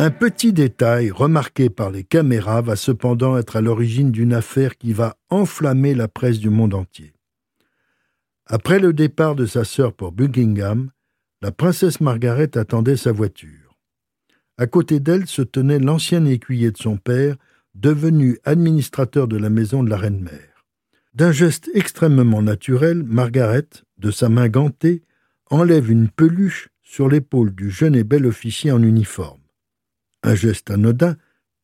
Un 0.03 0.09
petit 0.09 0.51
détail 0.51 1.11
remarqué 1.11 1.69
par 1.69 1.91
les 1.91 2.03
caméras 2.03 2.63
va 2.63 2.75
cependant 2.75 3.37
être 3.37 3.57
à 3.57 3.61
l'origine 3.61 4.09
d'une 4.09 4.33
affaire 4.33 4.79
qui 4.79 4.93
va 4.93 5.15
enflammer 5.29 5.93
la 5.93 6.07
presse 6.07 6.39
du 6.39 6.49
monde 6.49 6.73
entier. 6.73 7.13
Après 8.47 8.79
le 8.79 8.93
départ 8.93 9.35
de 9.35 9.45
sa 9.45 9.63
sœur 9.63 9.93
pour 9.93 10.11
Buckingham, 10.11 10.89
la 11.43 11.51
princesse 11.51 12.01
Margaret 12.01 12.57
attendait 12.57 12.97
sa 12.97 13.11
voiture. 13.11 13.77
À 14.57 14.65
côté 14.65 14.99
d'elle 14.99 15.27
se 15.27 15.43
tenait 15.43 15.77
l'ancien 15.77 16.25
écuyer 16.25 16.71
de 16.71 16.77
son 16.77 16.97
père, 16.97 17.35
devenu 17.75 18.39
administrateur 18.43 19.27
de 19.27 19.37
la 19.37 19.51
maison 19.51 19.83
de 19.83 19.91
la 19.91 19.97
reine-mère. 19.97 20.65
D'un 21.13 21.31
geste 21.31 21.69
extrêmement 21.75 22.41
naturel, 22.41 23.03
Margaret, 23.03 23.67
de 23.99 24.09
sa 24.09 24.29
main 24.29 24.49
gantée, 24.49 25.03
enlève 25.51 25.91
une 25.91 26.09
peluche 26.09 26.69
sur 26.81 27.07
l'épaule 27.07 27.53
du 27.53 27.69
jeune 27.69 27.95
et 27.95 28.03
bel 28.03 28.25
officier 28.25 28.71
en 28.71 28.81
uniforme. 28.81 29.40
Un 30.23 30.35
geste 30.35 30.71
anodin, 30.71 31.17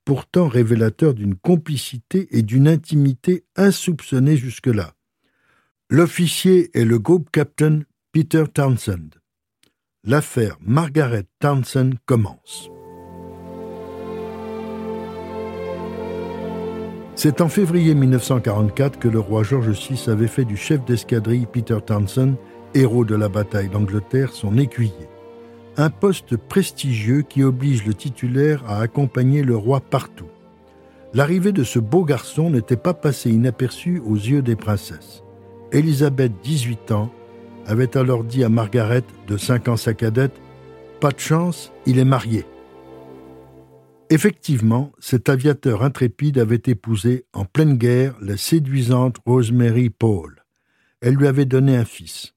pourtant 0.05 0.47
révélateur 0.47 1.13
d'une 1.13 1.35
complicité 1.35 2.27
et 2.31 2.41
d'une 2.41 2.67
intimité 2.67 3.43
insoupçonnées 3.55 4.37
jusque-là. 4.37 4.93
L'officier 5.89 6.71
est 6.77 6.85
le 6.85 6.99
groupe 6.99 7.29
captain 7.29 7.81
Peter 8.11 8.45
Townsend. 8.53 9.09
L'affaire 10.03 10.57
Margaret 10.61 11.25
Townsend 11.39 11.91
commence. 12.05 12.69
C'est 17.15 17.41
en 17.41 17.49
février 17.49 17.95
1944 17.95 18.99
que 18.99 19.07
le 19.07 19.19
roi 19.19 19.43
George 19.43 19.69
VI 19.69 20.09
avait 20.09 20.27
fait 20.27 20.45
du 20.45 20.55
chef 20.55 20.85
d'escadrille 20.85 21.47
Peter 21.51 21.79
Townsend, 21.85 22.35
héros 22.73 23.05
de 23.05 23.15
la 23.15 23.27
bataille 23.27 23.69
d'Angleterre, 23.69 24.31
son 24.33 24.57
écuyer. 24.57 25.09
Un 25.79 25.91
poste 25.91 26.37
prestigieux 26.37 27.21
qui 27.21 27.43
oblige 27.43 27.85
le 27.85 27.93
titulaire 27.93 28.63
à 28.67 28.81
accompagner 28.81 29.43
le 29.43 29.55
roi 29.55 29.79
partout. 29.79 30.29
L'arrivée 31.13 31.51
de 31.51 31.63
ce 31.63 31.77
beau 31.77 32.03
garçon 32.03 32.49
n'était 32.49 32.77
pas 32.77 32.95
passée 32.95 33.29
inaperçue 33.29 33.99
aux 33.99 34.15
yeux 34.15 34.41
des 34.41 34.55
princesses. 34.55 35.23
Élisabeth, 35.71 36.31
18 36.41 36.91
ans, 36.91 37.13
avait 37.67 37.95
alors 37.95 38.23
dit 38.23 38.43
à 38.43 38.49
Margaret, 38.49 39.03
de 39.27 39.37
5 39.37 39.67
ans 39.67 39.77
sa 39.77 39.93
cadette, 39.93 40.33
Pas 40.99 41.11
de 41.11 41.19
chance, 41.19 41.71
il 41.85 41.99
est 41.99 42.05
marié. 42.05 42.45
Effectivement, 44.09 44.91
cet 44.97 45.29
aviateur 45.29 45.83
intrépide 45.83 46.39
avait 46.39 46.61
épousé 46.65 47.25
en 47.33 47.45
pleine 47.45 47.77
guerre 47.77 48.15
la 48.19 48.35
séduisante 48.35 49.17
Rosemary 49.27 49.91
Paul. 49.91 50.43
Elle 51.01 51.15
lui 51.15 51.27
avait 51.27 51.45
donné 51.45 51.75
un 51.75 51.85
fils. 51.85 52.33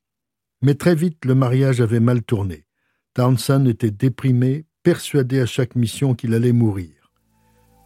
Mais 0.61 0.75
très 0.75 0.94
vite, 0.94 1.25
le 1.25 1.35
mariage 1.35 1.80
avait 1.80 2.00
mal 2.00 2.23
tourné. 2.23 2.66
Townsend 3.14 3.67
était 3.67 3.90
déprimé, 3.90 4.67
persuadé 4.85 5.40
à 5.40 5.47
chaque 5.47 5.75
mission 5.75 6.14
qu'il 6.14 6.33
allait 6.33 6.52
mourir. 6.52 6.90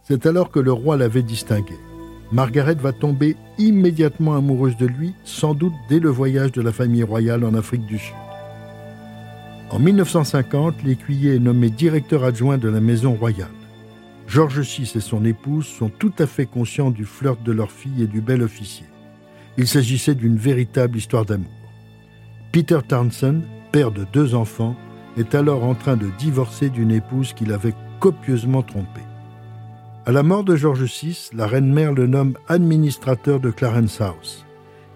C'est 0.03 0.27
alors 0.27 0.51
que 0.51 0.59
le 0.59 0.71
roi 0.71 0.97
l'avait 0.97 1.23
distingué. 1.23 1.73
Margaret 2.31 2.75
va 2.75 2.93
tomber 2.93 3.35
immédiatement 3.57 4.35
amoureuse 4.35 4.77
de 4.77 4.85
lui, 4.85 5.15
sans 5.23 5.55
doute 5.55 5.73
dès 5.89 5.99
le 5.99 6.09
voyage 6.09 6.51
de 6.51 6.61
la 6.61 6.71
famille 6.71 7.01
royale 7.01 7.43
en 7.43 7.55
Afrique 7.55 7.87
du 7.87 7.97
Sud. 7.97 8.13
En 9.71 9.79
1950, 9.79 10.83
l'écuyer 10.83 11.35
est 11.35 11.39
nommé 11.39 11.71
directeur 11.71 12.23
adjoint 12.23 12.59
de 12.59 12.69
la 12.69 12.79
maison 12.79 13.15
royale. 13.15 13.49
George 14.27 14.59
VI 14.59 14.91
et 14.95 14.99
son 14.99 15.25
épouse 15.25 15.65
sont 15.65 15.89
tout 15.89 16.13
à 16.19 16.27
fait 16.27 16.45
conscients 16.45 16.91
du 16.91 17.05
flirt 17.05 17.41
de 17.41 17.51
leur 17.51 17.71
fille 17.71 18.03
et 18.03 18.07
du 18.07 18.21
bel 18.21 18.43
officier. 18.43 18.85
Il 19.57 19.67
s'agissait 19.67 20.15
d'une 20.15 20.37
véritable 20.37 20.99
histoire 20.99 21.25
d'amour. 21.25 21.51
Peter 22.51 22.79
Townsend, 22.87 23.41
père 23.71 23.91
de 23.91 24.05
deux 24.13 24.35
enfants, 24.35 24.75
est 25.17 25.35
alors 25.35 25.63
en 25.63 25.75
train 25.75 25.95
de 25.97 26.09
divorcer 26.17 26.69
d'une 26.69 26.91
épouse 26.91 27.33
qu'il 27.33 27.51
avait 27.51 27.73
copieusement 27.99 28.61
trompée. 28.61 29.01
À 30.05 30.11
la 30.11 30.21
mort 30.21 30.43
de 30.43 30.55
George 30.55 30.83
VI, 30.83 31.29
la 31.33 31.47
reine-mère 31.47 31.93
le 31.93 32.05
nomme 32.05 32.35
administrateur 32.47 33.39
de 33.39 33.49
Clarence 33.49 34.01
House. 34.01 34.45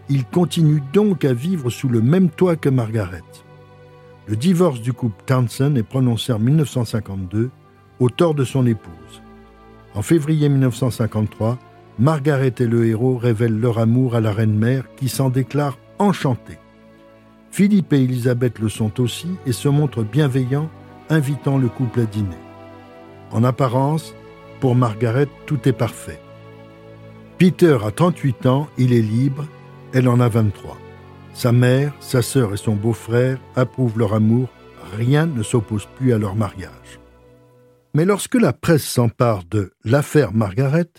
Il 0.08 0.26
continue 0.26 0.84
donc 0.94 1.26
à 1.26 1.34
vivre 1.34 1.72
sous 1.72 1.90
le 1.90 2.02
même 2.02 2.30
toit 2.30 2.56
que 2.56 2.70
Margaret. 2.70 3.24
Le 4.28 4.36
divorce 4.36 4.82
du 4.82 4.94
couple 4.94 5.24
Townsend 5.26 5.76
est 5.76 5.84
prononcé 5.84 6.32
en 6.32 6.38
1952 6.38 7.50
au 8.00 8.10
tort 8.12 8.36
de 8.36 8.44
son 8.44 8.68
épouse. 8.68 9.24
En 9.96 10.04
février 10.04 10.48
1953, 10.50 11.58
Margaret 11.98 12.54
et 12.60 12.68
le 12.68 12.86
héros 12.86 13.18
révèlent 13.18 13.60
leur 13.60 13.80
amour 13.80 14.16
à 14.16 14.22
la 14.22 14.32
reine-mère 14.32 14.86
qui 14.96 15.10
s'en 15.10 15.32
déclare 15.32 15.80
enchantée. 15.98 16.59
Philippe 17.52 17.94
et 17.94 18.04
Elisabeth 18.04 18.60
le 18.60 18.70
sont 18.70 19.00
aussi 19.02 19.30
et 19.46 19.52
se 19.52 19.68
montrent 19.68 20.04
bienveillants, 20.04 20.70
invitant 21.10 21.58
le 21.58 21.68
couple 21.68 22.02
à 22.02 22.06
dîner. 22.06 22.38
En 23.32 23.44
apparence, 23.44 24.14
pour 24.60 24.76
Margaret, 24.76 25.28
tout 25.46 25.60
est 25.68 25.74
parfait. 25.74 26.20
Peter 27.38 27.78
a 27.86 27.92
38 27.92 28.46
ans, 28.46 28.68
il 28.78 28.94
est 28.94 29.02
libre, 29.02 29.46
elle 29.94 30.08
en 30.08 30.20
a 30.20 30.30
23. 30.30 30.78
Sa 31.34 31.52
mère, 31.52 31.94
sa 32.00 32.22
sœur 32.22 32.54
et 32.54 32.58
son 32.58 32.76
beau-frère 32.76 33.40
approuvent 33.56 33.98
leur 33.98 34.14
amour, 34.14 34.50
rien 34.98 35.26
ne 35.26 35.44
s'oppose 35.44 35.88
plus 35.96 36.14
à 36.14 36.18
leur 36.18 36.36
mariage. 36.36 37.00
Mais 37.94 38.06
lorsque 38.06 38.36
la 38.36 38.54
presse 38.54 38.84
s'empare 38.84 39.44
de 39.50 39.72
l'affaire 39.84 40.34
Margaret, 40.34 40.90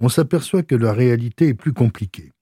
on 0.00 0.08
s'aperçoit 0.08 0.62
que 0.62 0.74
la 0.74 0.92
réalité 0.92 1.48
est 1.48 1.54
plus 1.54 1.72
compliquée. 1.72 2.32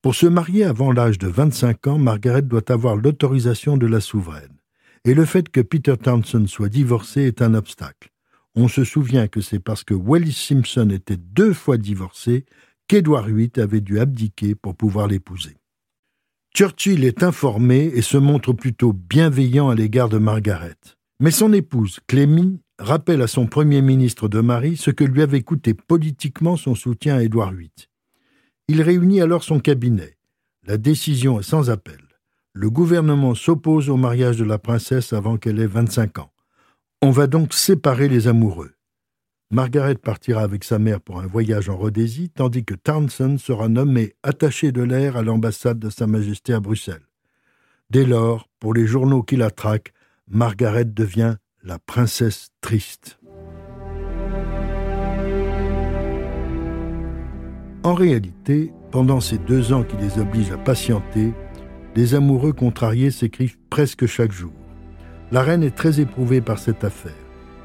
Pour 0.00 0.14
se 0.14 0.26
marier 0.26 0.62
avant 0.62 0.92
l'âge 0.92 1.18
de 1.18 1.26
25 1.26 1.88
ans, 1.88 1.98
Margaret 1.98 2.42
doit 2.42 2.70
avoir 2.70 2.94
l'autorisation 2.94 3.76
de 3.76 3.86
la 3.86 4.00
souveraine. 4.00 4.56
Et 5.04 5.12
le 5.12 5.24
fait 5.24 5.48
que 5.48 5.60
Peter 5.60 5.96
Townsend 5.96 6.46
soit 6.46 6.68
divorcé 6.68 7.22
est 7.22 7.42
un 7.42 7.54
obstacle. 7.54 8.10
On 8.54 8.68
se 8.68 8.84
souvient 8.84 9.26
que 9.26 9.40
c'est 9.40 9.58
parce 9.58 9.82
que 9.82 9.94
Wallis 9.94 10.32
Simpson 10.32 10.90
était 10.90 11.16
deux 11.16 11.52
fois 11.52 11.78
divorcé 11.78 12.44
qu'Édouard 12.86 13.26
VIII 13.26 13.50
avait 13.56 13.80
dû 13.80 13.98
abdiquer 13.98 14.54
pour 14.54 14.76
pouvoir 14.76 15.08
l'épouser. 15.08 15.56
Churchill 16.54 17.04
est 17.04 17.24
informé 17.24 17.90
et 17.92 18.02
se 18.02 18.16
montre 18.16 18.52
plutôt 18.52 18.92
bienveillant 18.92 19.68
à 19.68 19.74
l'égard 19.74 20.08
de 20.08 20.18
Margaret. 20.18 20.76
Mais 21.20 21.32
son 21.32 21.52
épouse, 21.52 21.98
Clémy, 22.06 22.60
rappelle 22.78 23.22
à 23.22 23.26
son 23.26 23.46
Premier 23.46 23.82
ministre 23.82 24.28
de 24.28 24.40
Marie 24.40 24.76
ce 24.76 24.92
que 24.92 25.04
lui 25.04 25.22
avait 25.22 25.42
coûté 25.42 25.74
politiquement 25.74 26.56
son 26.56 26.76
soutien 26.76 27.16
à 27.16 27.22
Édouard 27.22 27.52
VIII. 27.52 27.70
Il 28.70 28.82
réunit 28.82 29.22
alors 29.22 29.44
son 29.44 29.60
cabinet. 29.60 30.18
La 30.66 30.76
décision 30.76 31.40
est 31.40 31.42
sans 31.42 31.70
appel. 31.70 32.00
Le 32.52 32.68
gouvernement 32.68 33.34
s'oppose 33.34 33.88
au 33.88 33.96
mariage 33.96 34.36
de 34.36 34.44
la 34.44 34.58
princesse 34.58 35.14
avant 35.14 35.38
qu'elle 35.38 35.58
ait 35.58 35.66
25 35.66 36.18
ans. 36.18 36.32
On 37.00 37.10
va 37.10 37.28
donc 37.28 37.54
séparer 37.54 38.10
les 38.10 38.28
amoureux. 38.28 38.72
Margaret 39.50 39.94
partira 39.94 40.42
avec 40.42 40.64
sa 40.64 40.78
mère 40.78 41.00
pour 41.00 41.18
un 41.18 41.26
voyage 41.26 41.70
en 41.70 41.78
Rhodésie, 41.78 42.28
tandis 42.28 42.66
que 42.66 42.74
Townsend 42.74 43.38
sera 43.38 43.70
nommé 43.70 44.12
attaché 44.22 44.70
de 44.70 44.82
l'air 44.82 45.16
à 45.16 45.22
l'ambassade 45.22 45.78
de 45.78 45.88
Sa 45.88 46.06
Majesté 46.06 46.52
à 46.52 46.60
Bruxelles. 46.60 47.06
Dès 47.88 48.04
lors, 48.04 48.50
pour 48.60 48.74
les 48.74 48.86
journaux 48.86 49.22
qui 49.22 49.36
la 49.36 49.50
traquent, 49.50 49.94
Margaret 50.26 50.84
devient 50.84 51.36
la 51.62 51.78
princesse 51.78 52.50
triste. 52.60 53.17
En 57.84 57.94
réalité, 57.94 58.72
pendant 58.90 59.20
ces 59.20 59.38
deux 59.38 59.72
ans 59.72 59.84
qui 59.84 59.96
les 59.96 60.18
obligent 60.18 60.52
à 60.52 60.58
patienter, 60.58 61.32
les 61.94 62.14
amoureux 62.14 62.52
contrariés 62.52 63.10
s'écrivent 63.10 63.58
presque 63.70 64.06
chaque 64.06 64.32
jour. 64.32 64.52
La 65.30 65.42
reine 65.42 65.62
est 65.62 65.74
très 65.74 66.00
éprouvée 66.00 66.40
par 66.40 66.58
cette 66.58 66.84
affaire. 66.84 67.12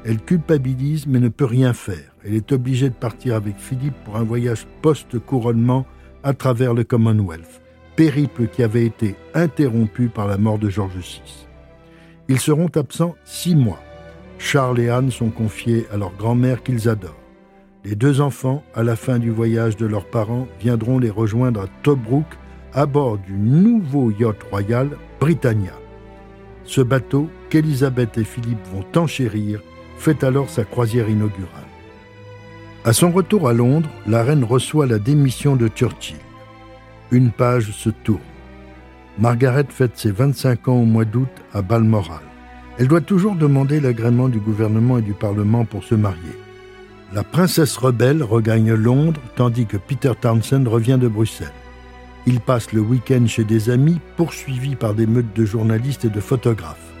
Elle 0.04 0.20
culpabilise 0.20 1.06
mais 1.06 1.18
ne 1.18 1.28
peut 1.28 1.44
rien 1.44 1.72
faire. 1.72 2.14
Elle 2.24 2.34
est 2.34 2.52
obligée 2.52 2.90
de 2.90 2.94
partir 2.94 3.34
avec 3.34 3.56
Philippe 3.58 3.96
pour 4.04 4.16
un 4.16 4.22
voyage 4.22 4.66
post-couronnement 4.82 5.86
à 6.22 6.32
travers 6.32 6.74
le 6.74 6.84
Commonwealth, 6.84 7.62
périple 7.96 8.46
qui 8.48 8.62
avait 8.62 8.86
été 8.86 9.16
interrompu 9.34 10.08
par 10.08 10.26
la 10.26 10.38
mort 10.38 10.58
de 10.58 10.68
George 10.68 10.96
VI. 10.96 11.46
Ils 12.28 12.40
seront 12.40 12.70
absents 12.76 13.14
six 13.24 13.56
mois. 13.56 13.80
Charles 14.38 14.80
et 14.80 14.90
Anne 14.90 15.10
sont 15.10 15.30
confiés 15.30 15.86
à 15.92 15.96
leur 15.96 16.14
grand-mère 16.16 16.62
qu'ils 16.62 16.88
adorent. 16.88 17.23
Les 17.86 17.96
deux 17.96 18.22
enfants, 18.22 18.64
à 18.74 18.82
la 18.82 18.96
fin 18.96 19.18
du 19.18 19.30
voyage 19.30 19.76
de 19.76 19.84
leurs 19.84 20.06
parents, 20.06 20.48
viendront 20.58 20.98
les 20.98 21.10
rejoindre 21.10 21.60
à 21.60 21.66
Tobruk 21.82 22.24
à 22.72 22.86
bord 22.86 23.18
du 23.18 23.34
nouveau 23.34 24.10
yacht 24.10 24.42
royal 24.50 24.88
Britannia. 25.20 25.74
Ce 26.64 26.80
bateau, 26.80 27.28
qu'Élisabeth 27.50 28.16
et 28.16 28.24
Philippe 28.24 28.66
vont 28.72 28.86
enchérir, 28.98 29.60
fait 29.98 30.24
alors 30.24 30.48
sa 30.48 30.64
croisière 30.64 31.10
inaugurale. 31.10 31.48
À 32.86 32.94
son 32.94 33.10
retour 33.10 33.48
à 33.48 33.52
Londres, 33.52 33.90
la 34.06 34.22
reine 34.22 34.44
reçoit 34.44 34.86
la 34.86 34.98
démission 34.98 35.54
de 35.54 35.68
Churchill. 35.68 36.16
Une 37.10 37.30
page 37.30 37.70
se 37.70 37.90
tourne. 37.90 38.20
Margaret 39.18 39.66
fête 39.68 39.98
ses 39.98 40.10
25 40.10 40.68
ans 40.68 40.80
au 40.80 40.86
mois 40.86 41.04
d'août 41.04 41.28
à 41.52 41.60
Balmoral. 41.60 42.22
Elle 42.78 42.88
doit 42.88 43.02
toujours 43.02 43.36
demander 43.36 43.78
l'agrément 43.78 44.30
du 44.30 44.40
gouvernement 44.40 44.98
et 44.98 45.02
du 45.02 45.12
Parlement 45.12 45.66
pour 45.66 45.84
se 45.84 45.94
marier. 45.94 46.32
La 47.12 47.22
princesse 47.22 47.76
rebelle 47.76 48.22
regagne 48.22 48.72
Londres 48.72 49.20
tandis 49.36 49.66
que 49.66 49.76
Peter 49.76 50.12
Townsend 50.20 50.66
revient 50.66 50.98
de 51.00 51.08
Bruxelles. 51.08 51.52
Il 52.26 52.40
passe 52.40 52.72
le 52.72 52.80
week-end 52.80 53.26
chez 53.26 53.44
des 53.44 53.70
amis 53.70 54.00
poursuivis 54.16 54.76
par 54.76 54.94
des 54.94 55.06
meutes 55.06 55.36
de 55.36 55.44
journalistes 55.44 56.06
et 56.06 56.10
de 56.10 56.20
photographes. 56.20 56.92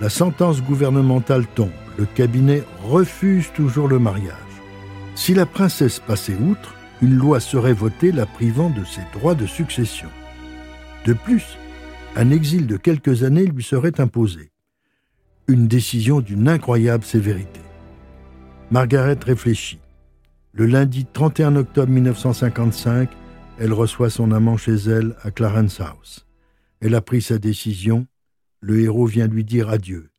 La 0.00 0.08
sentence 0.08 0.62
gouvernementale 0.62 1.46
tombe. 1.46 1.70
Le 1.98 2.06
cabinet 2.06 2.62
refuse 2.82 3.50
toujours 3.54 3.86
le 3.86 3.98
mariage. 3.98 4.34
Si 5.14 5.34
la 5.34 5.46
princesse 5.46 6.00
passait 6.00 6.36
outre, 6.36 6.74
une 7.02 7.14
loi 7.14 7.40
serait 7.40 7.72
votée 7.72 8.10
la 8.10 8.26
privant 8.26 8.70
de 8.70 8.84
ses 8.84 9.02
droits 9.12 9.34
de 9.34 9.46
succession. 9.46 10.08
De 11.06 11.12
plus, 11.12 11.58
un 12.16 12.30
exil 12.30 12.66
de 12.66 12.76
quelques 12.76 13.22
années 13.22 13.46
lui 13.46 13.62
serait 13.62 14.00
imposé. 14.00 14.50
Une 15.46 15.68
décision 15.68 16.20
d'une 16.20 16.48
incroyable 16.48 17.04
sévérité. 17.04 17.60
Margaret 18.70 19.18
réfléchit. 19.24 19.80
Le 20.52 20.64
lundi 20.64 21.04
31 21.04 21.56
octobre 21.56 21.90
1955, 21.90 23.10
elle 23.58 23.72
reçoit 23.72 24.10
son 24.10 24.30
amant 24.30 24.56
chez 24.56 24.74
elle 24.74 25.16
à 25.22 25.32
Clarence 25.32 25.80
House. 25.80 26.26
Elle 26.80 26.94
a 26.94 27.00
pris 27.00 27.20
sa 27.20 27.38
décision. 27.38 28.06
Le 28.60 28.80
héros 28.80 29.06
vient 29.06 29.26
lui 29.26 29.42
dire 29.42 29.70
adieu. 29.70 30.10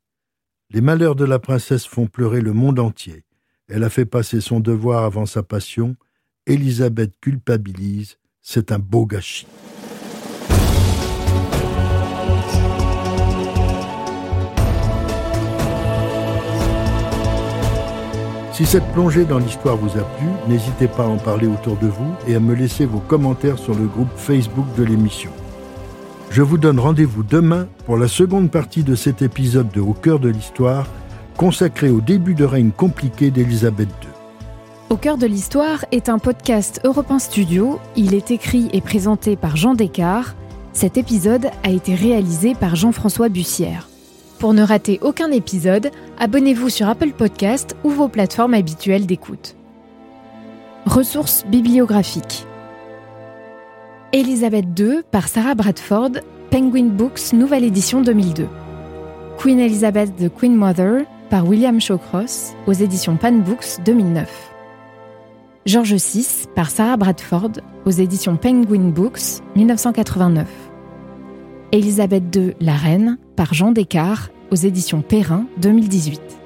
Les 0.70 0.82
malheurs 0.82 1.16
de 1.16 1.24
la 1.24 1.40
princesse 1.40 1.86
font 1.86 2.08
pleurer 2.08 2.42
le 2.42 2.52
monde 2.52 2.80
entier. 2.80 3.24
Elle 3.70 3.86
a 3.86 3.90
fait 3.90 4.06
passer 4.06 4.42
son 4.42 4.60
devoir 4.60 5.06
avant 5.06 5.26
sa 5.26 5.44
passion. 5.44 5.96
Élisabeth 6.46 7.14
culpabilise. 7.22 8.18
C'est 8.42 8.74
un 8.74 8.80
beau 8.80 9.06
gâchis. 9.06 9.48
Si 18.62 18.68
cette 18.68 18.94
plongée 18.94 19.26
dans 19.26 19.40
l'histoire 19.40 19.76
vous 19.76 19.98
a 19.98 20.04
plu, 20.04 20.28
n'hésitez 20.48 20.88
pas 20.88 21.06
à 21.06 21.08
en 21.08 21.18
parler 21.18 21.48
autour 21.48 21.78
de 21.78 21.88
vous 21.88 22.14
et 22.28 22.36
à 22.36 22.40
me 22.40 22.54
laisser 22.54 22.86
vos 22.86 23.00
commentaires 23.00 23.58
sur 23.58 23.74
le 23.74 23.88
groupe 23.88 24.16
Facebook 24.16 24.68
de 24.78 24.84
l'émission. 24.84 25.32
Je 26.30 26.44
vous 26.44 26.60
donne 26.60 26.80
rendez-vous 26.80 27.24
demain 27.24 27.68
pour 27.88 27.98
la 27.98 28.08
seconde 28.08 28.52
partie 28.52 28.84
de 28.84 28.94
cet 28.94 29.24
épisode 29.24 29.72
de 29.72 29.82
Au 29.82 29.94
cœur 29.94 30.20
de 30.20 30.30
l'histoire, 30.30 30.86
consacré 31.38 31.90
au 31.90 32.02
début 32.02 32.36
de 32.36 32.46
règne 32.46 32.70
compliqué 32.70 33.32
d'Élisabeth 33.32 33.90
II. 34.04 34.10
Au 34.92 34.96
cœur 34.96 35.18
de 35.18 35.26
l'histoire 35.26 35.84
est 35.92 36.08
un 36.08 36.20
podcast 36.20 36.82
Europe 36.84 37.10
1 37.10 37.18
Studio. 37.18 37.80
Il 37.96 38.14
est 38.14 38.30
écrit 38.30 38.70
et 38.74 38.82
présenté 38.82 39.38
par 39.38 39.56
Jean 39.56 39.74
Descartes. 39.74 40.36
Cet 40.72 40.98
épisode 40.98 41.50
a 41.64 41.72
été 41.72 41.96
réalisé 41.96 42.54
par 42.54 42.76
Jean-François 42.76 43.30
Bussière. 43.30 43.88
Pour 44.42 44.56
ne 44.56 44.64
rater 44.64 44.98
aucun 45.04 45.30
épisode, 45.30 45.92
abonnez-vous 46.18 46.70
sur 46.70 46.90
Apple 46.90 47.12
Podcast 47.12 47.76
ou 47.84 47.92
vos 47.92 48.08
plateformes 48.08 48.56
habituelles 48.56 49.06
d'écoute. 49.06 49.56
Ressources 50.88 51.46
bibliographiques. 51.46 52.48
Elizabeth 54.14 54.66
II 54.80 55.04
par 55.12 55.28
Sarah 55.28 55.54
Bradford, 55.54 56.14
Penguin 56.50 56.88
Books, 56.88 57.34
nouvelle 57.34 57.64
édition 57.64 58.02
2002. 58.02 58.48
Queen 59.38 59.60
Elizabeth 59.60 60.16
the 60.16 60.28
Queen 60.36 60.56
Mother 60.56 61.04
par 61.30 61.48
William 61.48 61.80
Shawcross 61.80 62.56
aux 62.66 62.74
éditions 62.74 63.18
Pan 63.18 63.34
Books 63.34 63.78
2009. 63.86 64.28
George 65.68 65.94
VI 65.94 66.48
par 66.56 66.72
Sarah 66.72 66.98
Bradford 66.98 67.52
aux 67.86 67.92
éditions 67.92 68.38
Penguin 68.38 68.90
Books 68.90 69.44
1989. 69.56 70.48
Élisabeth 71.74 72.36
II, 72.36 72.56
la 72.60 72.74
reine, 72.74 73.20
par 73.42 73.56
Jean 73.56 73.72
Descartes, 73.72 74.32
aux 74.52 74.56
éditions 74.56 75.02
Perrin 75.02 75.48
2018. 75.58 76.41